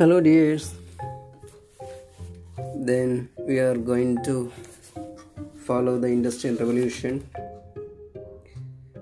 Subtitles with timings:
[0.00, 0.74] Hello, dears.
[2.74, 4.50] Then we are going to
[5.66, 7.28] follow the industrial revolution.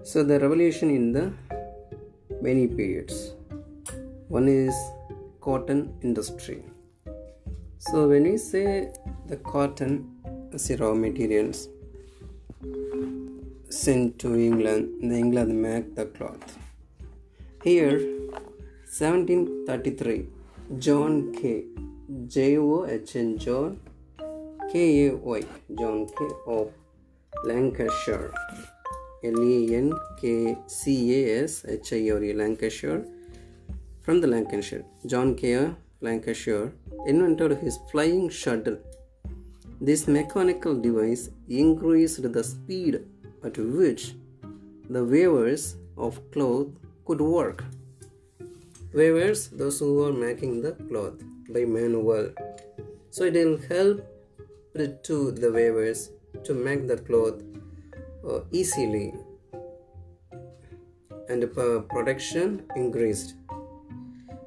[0.02, 1.32] So, the revolution in the
[2.40, 3.34] many periods.
[4.26, 4.74] One is
[5.40, 6.64] cotton industry.
[7.78, 8.90] So, when we say
[9.28, 9.92] the cotton
[10.52, 11.68] as raw materials
[13.68, 16.58] sent to England, the England make the cloth.
[17.62, 18.00] Here,
[18.98, 20.37] 1733,
[20.76, 21.64] John Kay.
[22.26, 23.80] J O H N John
[24.70, 25.42] K A Y
[25.78, 26.70] John Kay of
[27.44, 28.30] Lancashire
[29.24, 33.02] L A N K C A S H I R E Lancashire
[34.02, 35.70] from the Lancashire John Kay.
[36.02, 36.72] Lancashire
[37.06, 38.76] invented his flying shuttle.
[39.80, 43.00] This mechanical device increased the speed
[43.42, 44.14] at which
[44.90, 46.68] the weavers of cloth
[47.06, 47.64] could work.
[48.92, 52.30] Weavers, those who are making the cloth by manual.
[53.10, 54.00] So it will help
[55.02, 56.10] to the weavers
[56.44, 57.42] to make the cloth
[58.26, 59.12] uh, easily
[61.28, 63.34] and uh, production increased.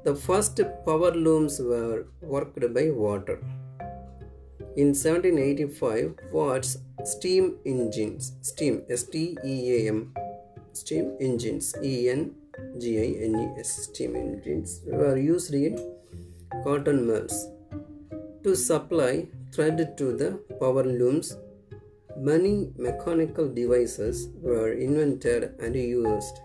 [0.04, 3.38] The first power looms were worked by water.
[4.76, 10.12] In 1785, Watt's steam engines, steam, S T E A M,
[10.72, 12.34] steam engines, E N
[12.78, 15.76] G I N E S, steam engines, were used in
[16.64, 17.48] cotton mills.
[18.44, 21.36] To supply thread to the power looms,
[22.16, 26.40] many mechanical devices were invented and used.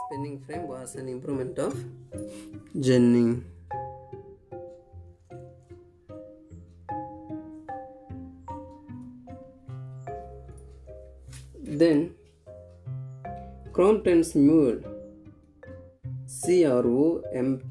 [0.00, 1.72] Spinning frame was an improvement of
[2.78, 3.42] Jennings.
[11.62, 12.14] Then
[13.72, 14.80] Crompton's mule
[16.26, 17.62] C R O M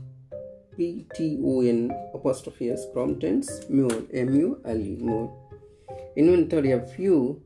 [0.76, 5.30] P T O N apostrophe S Crompton's mule M U L E mule
[6.16, 7.40] invented a few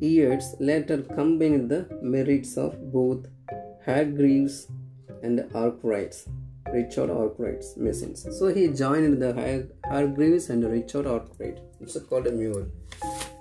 [0.00, 3.26] years later combined the merits of both
[3.84, 4.68] Hargreaves
[5.22, 6.28] and Arkwright's
[6.72, 8.26] Richard Arkwright's machines.
[8.38, 11.58] So he joined the Hargreaves and Richard Arkwright.
[11.80, 12.66] It's called a mule.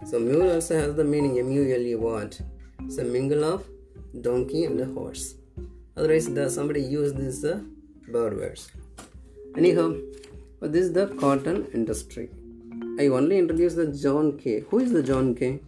[0.05, 2.39] So mule also has the meaning a M-U-L-E what?
[2.81, 3.67] It's a mingle of
[4.21, 5.35] donkey and horse.
[5.95, 7.59] Otherwise, the somebody use this uh,
[8.07, 8.71] bird words.
[9.57, 9.95] Anyhow,
[10.61, 12.29] this is the cotton industry.
[12.99, 14.59] I only introduced the John Kay.
[14.69, 15.59] Who is the John Kay?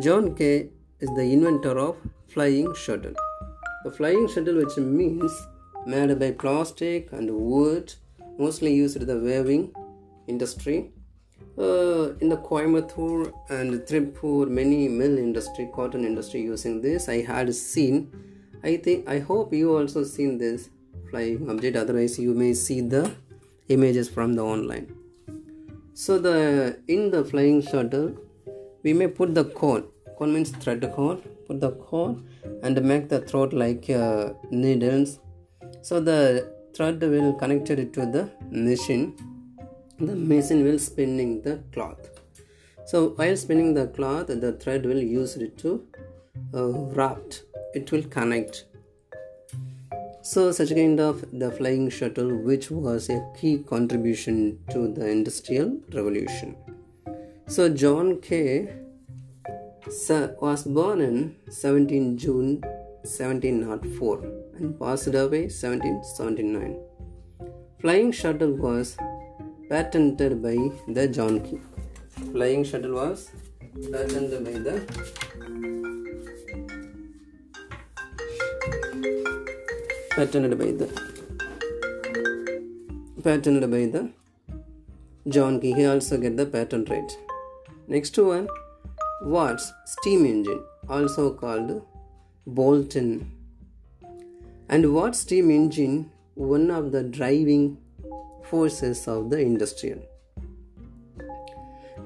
[0.00, 0.70] John Kay.
[1.00, 1.96] is the inventor of
[2.28, 3.12] flying shuttle.
[3.84, 5.30] The flying shuttle, which means
[5.84, 7.92] made by plastic and wood,
[8.38, 9.74] mostly used in the weaving
[10.28, 10.92] industry.
[11.58, 17.10] Uh, in the Coimbatore and Tripur, many mill industry, cotton industry using this.
[17.10, 18.10] I had seen.
[18.64, 20.70] I think I hope you also seen this
[21.10, 21.76] flying object.
[21.76, 23.12] Otherwise, you may see the
[23.68, 24.94] images from the online.
[25.92, 28.16] So the in the flying shuttle,
[28.82, 29.84] we may put the cord.
[30.16, 31.22] Cord means thread cord.
[31.46, 32.22] Put the cord
[32.62, 35.18] and make the throat like uh, needles.
[35.82, 39.14] So the thread will connect it to the machine
[40.06, 42.04] the machine will spinning the cloth
[42.90, 45.70] so while spinning the cloth the thread will use it to
[46.54, 47.14] uh,
[47.74, 48.64] it will connect
[50.22, 54.36] so such kind of the flying shuttle which was a key contribution
[54.72, 56.56] to the industrial revolution
[57.54, 58.50] so john kay
[60.44, 61.16] was born in
[61.50, 62.50] 17 june
[63.02, 64.18] 1704
[64.56, 66.76] and passed away 1779
[67.82, 68.96] flying shuttle was
[69.72, 70.56] patented by
[70.96, 71.58] the John Kay.
[72.32, 73.30] Flying shuttle was
[73.92, 74.74] patented by the
[80.14, 80.88] patented by the
[83.24, 84.02] patented by the
[85.26, 85.72] John Kay.
[85.72, 87.16] He also get the patent right.
[87.88, 88.48] Next one,
[89.22, 91.84] Watt's steam engine, also called
[92.46, 93.32] Boulton.
[94.68, 96.10] And Watt's steam engine?
[96.34, 97.78] One of the driving
[98.44, 100.00] forces of the industrial.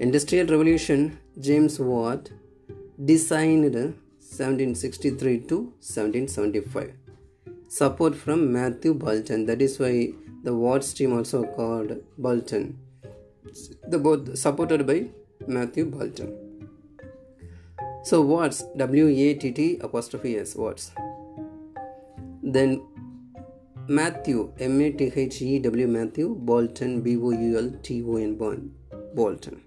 [0.01, 2.31] Industrial Revolution, James Watt
[3.05, 6.93] designed 1763 to 1775.
[7.69, 10.13] Support from Matthew Boulton, That is why
[10.43, 12.79] the Watt steam also called Boulton.
[13.89, 15.11] The both supported by
[15.49, 16.37] Matthew Boulton.
[18.05, 20.93] So Watts W A T T apostrophe S Watts.
[22.43, 22.87] Then
[23.89, 28.17] Matthew M A T H E W Matthew Boulton, B O U L T O
[28.17, 28.37] N
[29.15, 29.63] Boulton.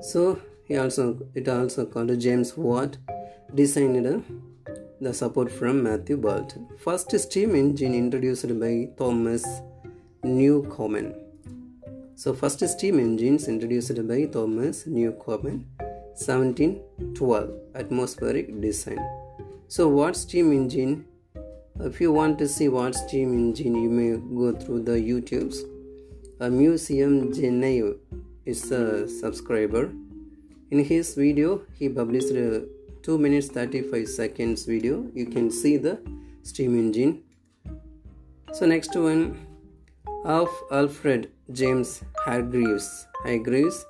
[0.00, 2.98] So he also it also called James Watt
[3.54, 4.24] designed
[5.00, 6.68] the support from Matthew Boulton.
[6.78, 9.44] First steam engine introduced by Thomas
[10.24, 11.25] Newcomen.
[12.18, 15.66] So first steam engines introduced by Thomas Newcomen
[16.16, 19.06] 1712 atmospheric design.
[19.68, 21.04] So Watt steam engine
[21.78, 25.58] if you want to see Watt steam engine you may go through the YouTubes.
[26.40, 27.98] A museum Geneve
[28.46, 29.92] is a subscriber.
[30.70, 32.64] In his video he published a
[33.02, 35.06] 2 minutes 35 seconds video.
[35.12, 35.98] You can see the
[36.44, 37.24] steam engine.
[38.54, 39.36] So next one
[40.26, 43.06] of Alfred James Hargreaves.
[43.22, 43.86] Hargreaves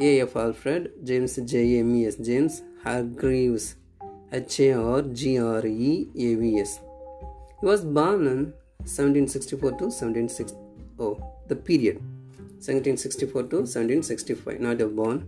[0.00, 0.34] a.F.
[0.36, 1.78] Alfred, James J.
[1.80, 1.94] M.
[1.94, 2.06] E.
[2.06, 2.16] S.
[2.16, 3.76] James Hargreaves,
[4.32, 4.60] H.
[4.60, 4.72] A.
[4.72, 5.02] R.
[5.02, 5.38] G.
[5.38, 5.66] R.
[5.66, 6.08] E.
[6.16, 6.34] A.
[6.36, 6.58] V.
[6.60, 6.80] S.
[7.60, 8.40] He was born in
[8.78, 10.56] 1764 to 1760.
[10.98, 11.96] Oh, the period
[12.64, 15.26] 1764 to 1765, not a born.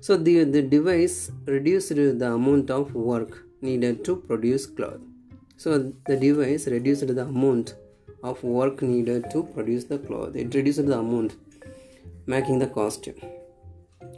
[0.00, 5.00] So the, the device reduced the amount of work needed to produce cloth.
[5.56, 7.74] So the device reduced the amount
[8.22, 10.34] of work needed to produce the cloth.
[10.36, 11.36] It reduced the amount,
[12.26, 13.20] making the costume.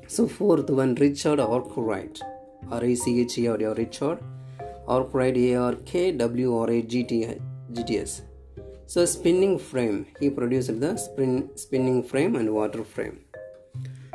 [0.07, 2.21] So fourth one, Richard Arkwright,
[2.71, 4.19] R-I-C-H-E-R, Richard
[4.87, 5.83] Arkwright, A-R-K-W-R-A-G-T-S.
[8.87, 13.21] So spinning frame, he produced the spin, spinning frame and water frame.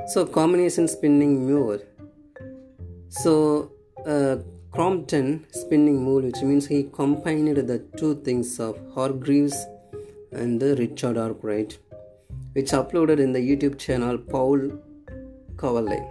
[0.08, 1.80] So combination spinning mule.
[3.10, 3.72] So
[4.08, 4.38] uh,
[4.72, 9.68] Crompton spinning mule, which means he combined the two things of Hargreaves
[10.36, 11.78] and the Richard Arkwright,
[12.54, 14.60] which uploaded in the YouTube channel Paul
[15.56, 16.04] Coverlay.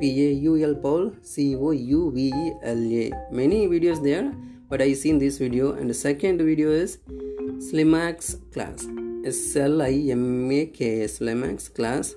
[0.00, 3.10] P A U L Paul C O U V E L A.
[3.30, 4.32] Many videos there,
[4.68, 5.72] but I seen this video.
[5.72, 6.98] And the second video is
[7.68, 8.86] Slimax class.
[9.24, 12.14] S L I M A K S Slimax class.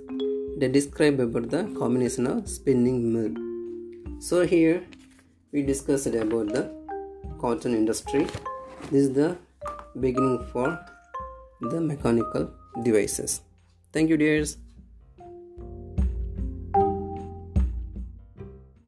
[0.57, 3.33] They describe about the combination of spinning mill.
[4.21, 4.83] So here
[5.51, 6.71] we discussed about the
[7.41, 8.27] cotton industry.
[8.91, 9.37] This is the
[9.99, 10.79] beginning for
[11.61, 12.51] the mechanical
[12.83, 13.41] devices.
[13.91, 14.57] Thank you, dears.